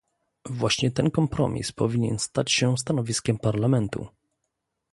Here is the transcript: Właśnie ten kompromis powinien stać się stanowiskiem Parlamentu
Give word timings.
Właśnie 0.49 0.91
ten 0.91 1.11
kompromis 1.11 1.71
powinien 1.71 2.19
stać 2.19 2.51
się 2.51 2.77
stanowiskiem 2.77 3.37
Parlamentu 3.39 4.07